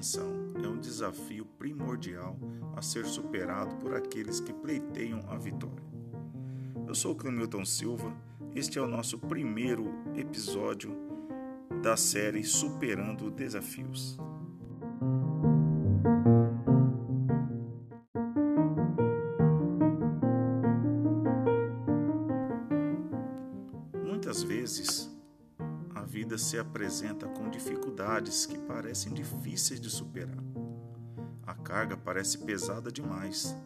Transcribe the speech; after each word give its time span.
atenção 0.00 0.54
é 0.64 0.66
um 0.66 0.78
desafio 0.78 1.44
primordial 1.44 2.34
a 2.74 2.80
ser 2.80 3.04
superado 3.04 3.76
por 3.76 3.94
aqueles 3.94 4.40
que 4.40 4.50
pleiteiam 4.50 5.22
a 5.28 5.36
vitória. 5.36 5.84
Eu 6.88 6.94
sou 6.94 7.14
Clemilton 7.14 7.66
Silva, 7.66 8.10
este 8.54 8.78
é 8.78 8.82
o 8.82 8.88
nosso 8.88 9.18
primeiro 9.18 9.92
episódio 10.16 10.96
da 11.82 11.98
série 11.98 12.42
Superando 12.42 13.30
Desafios. 13.30 14.18
Muitas 24.02 24.42
vezes 24.42 25.09
a 26.30 26.32
vida 26.32 26.38
se 26.38 26.56
apresenta 26.60 27.26
com 27.26 27.50
dificuldades 27.50 28.46
que 28.46 28.56
parecem 28.56 29.12
difíceis 29.12 29.80
de 29.80 29.90
superar. 29.90 30.38
A 31.44 31.54
carga 31.54 31.96
parece 31.96 32.38
pesada 32.38 32.92
demais. 32.92 33.56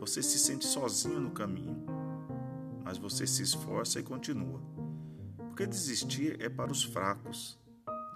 Você 0.00 0.22
se 0.22 0.38
sente 0.38 0.64
sozinho 0.64 1.20
no 1.20 1.30
caminho, 1.30 1.84
mas 2.82 2.96
você 2.96 3.26
se 3.26 3.42
esforça 3.42 4.00
e 4.00 4.02
continua. 4.02 4.62
Porque 5.36 5.66
desistir 5.66 6.40
é 6.40 6.48
para 6.48 6.72
os 6.72 6.82
fracos. 6.82 7.60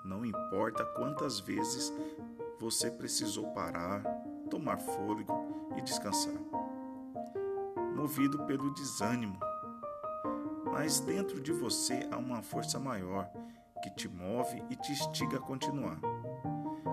Não 0.03 0.25
importa 0.25 0.83
quantas 0.97 1.39
vezes 1.39 1.93
você 2.59 2.91
precisou 2.91 3.49
parar, 3.53 4.03
tomar 4.49 4.79
fôlego 4.79 5.75
e 5.77 5.83
descansar. 5.83 6.41
Movido 7.95 8.47
pelo 8.47 8.73
desânimo, 8.73 9.39
mas 10.73 11.01
dentro 11.01 11.41
de 11.41 11.53
você 11.53 12.09
há 12.11 12.17
uma 12.17 12.43
força 12.43 12.79
maior 12.79 13.31
que 13.83 13.91
te 13.91 14.09
move 14.09 14.63
e 14.71 14.77
te 14.77 14.93
instiga 14.93 15.39
a 15.39 15.41
continuar. 15.41 16.01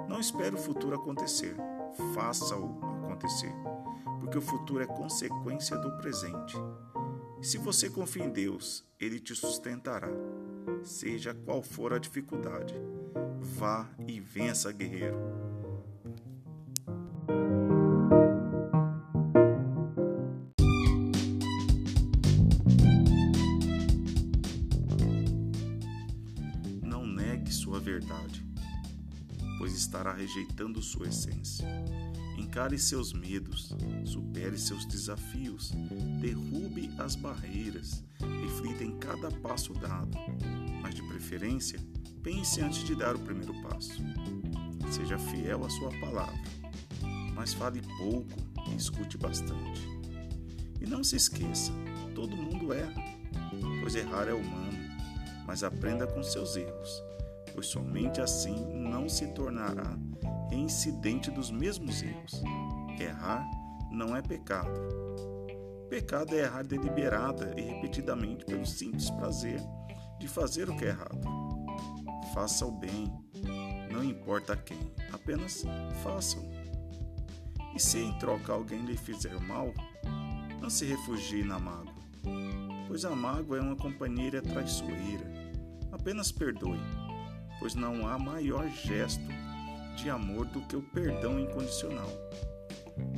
Não 0.07 0.19
espere 0.19 0.55
o 0.55 0.59
futuro 0.59 0.95
acontecer, 0.95 1.55
faça-o 2.13 2.79
acontecer, 3.03 3.53
porque 4.19 4.37
o 4.37 4.41
futuro 4.41 4.83
é 4.83 4.87
consequência 4.87 5.77
do 5.77 5.97
presente. 5.97 6.55
Se 7.41 7.57
você 7.57 7.89
confia 7.89 8.25
em 8.25 8.29
Deus, 8.29 8.83
Ele 8.99 9.19
te 9.19 9.35
sustentará, 9.35 10.09
seja 10.83 11.33
qual 11.33 11.61
for 11.61 11.93
a 11.93 11.99
dificuldade. 11.99 12.73
Vá 13.39 13.87
e 14.07 14.19
vença, 14.19 14.71
guerreiro. 14.71 15.44
Verdade, 27.85 28.43
pois 29.59 29.73
estará 29.73 30.11
rejeitando 30.11 30.81
sua 30.81 31.07
essência. 31.07 31.67
Encare 32.35 32.79
seus 32.79 33.13
medos, 33.13 33.75
supere 34.03 34.57
seus 34.57 34.85
desafios, 34.85 35.71
derrube 36.19 36.89
as 36.97 37.15
barreiras, 37.15 38.03
reflita 38.41 38.83
em 38.83 38.97
cada 38.97 39.29
passo 39.29 39.71
dado, 39.73 40.17
mas 40.81 40.95
de 40.95 41.03
preferência, 41.03 41.79
pense 42.23 42.59
antes 42.59 42.83
de 42.83 42.95
dar 42.95 43.15
o 43.15 43.19
primeiro 43.19 43.53
passo. 43.61 44.01
Seja 44.91 45.19
fiel 45.19 45.63
à 45.63 45.69
sua 45.69 45.91
palavra, 45.99 46.41
mas 47.35 47.53
fale 47.53 47.81
pouco 47.99 48.33
e 48.67 48.75
escute 48.75 49.15
bastante. 49.15 49.87
E 50.81 50.87
não 50.87 51.03
se 51.03 51.17
esqueça, 51.17 51.71
todo 52.15 52.35
mundo 52.35 52.73
erra, 52.73 53.03
pois 53.79 53.93
errar 53.95 54.27
é 54.27 54.33
humano, 54.33 54.75
mas 55.45 55.63
aprenda 55.63 56.07
com 56.07 56.23
seus 56.23 56.55
erros 56.55 57.03
pois 57.55 57.67
somente 57.67 58.21
assim 58.21 58.55
não 58.75 59.09
se 59.09 59.25
tornará 59.33 59.97
reincidente 60.49 61.31
dos 61.31 61.51
mesmos 61.51 62.03
erros. 62.03 62.41
Errar 62.99 63.45
não 63.91 64.15
é 64.15 64.21
pecado. 64.21 64.69
Pecado 65.89 66.35
é 66.35 66.39
errar 66.39 66.63
deliberada 66.63 67.53
e 67.57 67.61
repetidamente 67.61 68.45
pelo 68.45 68.65
simples 68.65 69.09
prazer 69.09 69.59
de 70.19 70.27
fazer 70.27 70.69
o 70.69 70.75
que 70.75 70.85
é 70.85 70.89
errado. 70.89 71.19
Faça 72.33 72.65
o 72.65 72.71
bem, 72.71 73.11
não 73.91 74.03
importa 74.03 74.57
quem, 74.57 74.91
apenas 75.11 75.63
faça-o. 76.03 76.43
E 77.75 77.79
se 77.79 77.99
em 77.99 78.17
troca 78.17 78.53
alguém 78.53 78.83
lhe 78.85 78.97
fizer 78.97 79.39
mal, 79.41 79.73
não 80.61 80.69
se 80.69 80.85
refugie 80.85 81.43
na 81.43 81.59
mágoa, 81.59 81.93
pois 82.87 83.05
a 83.05 83.15
mágoa 83.15 83.57
é 83.57 83.61
uma 83.61 83.75
companheira 83.75 84.41
traiçoeira. 84.41 85.33
Apenas 85.91 86.31
perdoe 86.31 86.79
pois 87.59 87.75
não 87.75 88.07
há 88.07 88.17
maior 88.17 88.67
gesto 88.69 89.23
de 89.95 90.09
amor 90.09 90.45
do 90.47 90.61
que 90.61 90.75
o 90.75 90.81
perdão 90.81 91.39
incondicional. 91.39 92.09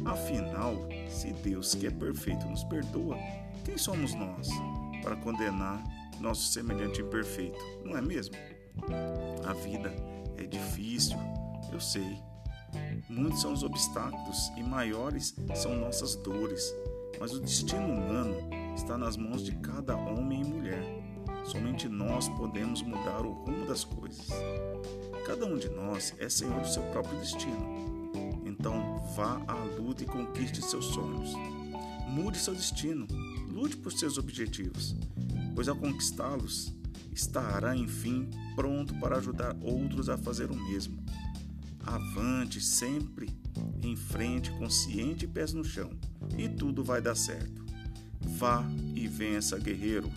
Afinal, 0.05 0.75
se 1.09 1.33
Deus 1.33 1.75
que 1.75 1.87
é 1.87 1.91
perfeito 1.91 2.47
nos 2.47 2.63
perdoa, 2.63 3.17
quem 3.63 3.77
somos 3.77 4.13
nós 4.13 4.47
para 5.01 5.15
condenar 5.17 5.83
nosso 6.19 6.51
semelhante 6.51 7.01
imperfeito, 7.01 7.57
não 7.83 7.97
é 7.97 8.01
mesmo? 8.01 8.35
A 9.45 9.53
vida 9.53 9.93
é 10.37 10.45
difícil, 10.45 11.17
eu 11.71 11.79
sei. 11.79 12.17
Muitos 13.09 13.41
são 13.41 13.53
os 13.53 13.63
obstáculos 13.63 14.51
e 14.55 14.63
maiores 14.63 15.35
são 15.55 15.75
nossas 15.75 16.15
dores, 16.15 16.73
mas 17.19 17.33
o 17.33 17.39
destino 17.39 17.87
humano 17.87 18.35
está 18.75 18.97
nas 18.97 19.17
mãos 19.17 19.43
de 19.43 19.53
cada 19.57 19.95
homem 19.95 20.41
e 20.41 20.45
mulher. 20.45 21.16
Somente 21.47 21.87
nós 21.87 22.27
podemos 22.27 22.81
mudar 22.81 23.25
o 23.25 23.31
rumo 23.31 23.65
das 23.65 23.85
coisas. 23.85 24.27
Cada 25.25 25.45
um 25.45 25.57
de 25.57 25.69
nós 25.69 26.13
é 26.19 26.27
senhor 26.27 26.59
do 26.59 26.67
seu 26.67 26.83
próprio 26.91 27.17
destino. 27.19 28.11
Então 28.45 28.97
vá 29.15 29.41
à 29.47 29.55
luta 29.79 30.03
e 30.03 30.05
conquiste 30.05 30.61
seus 30.61 30.85
sonhos. 30.87 31.31
Mude 32.09 32.37
seu 32.37 32.53
destino, 32.53 33.07
lute 33.47 33.77
por 33.77 33.93
seus 33.93 34.17
objetivos, 34.17 34.95
pois 35.55 35.69
ao 35.69 35.75
conquistá-los, 35.75 36.73
estará 37.13 37.75
enfim 37.75 38.29
pronto 38.55 38.93
para 38.95 39.17
ajudar 39.17 39.55
outros 39.61 40.09
a 40.09 40.17
fazer 40.17 40.51
o 40.51 40.55
mesmo. 40.55 41.01
Avante 41.85 42.59
sempre 42.59 43.29
em 43.81 43.95
frente, 43.95 44.51
consciente 44.51 45.23
e 45.23 45.27
pés 45.27 45.53
no 45.53 45.63
chão, 45.63 45.91
e 46.37 46.49
tudo 46.49 46.83
vai 46.83 47.01
dar 47.01 47.15
certo. 47.15 47.65
Vá 48.19 48.65
e 48.93 49.07
vença, 49.07 49.57
guerreiro. 49.57 50.11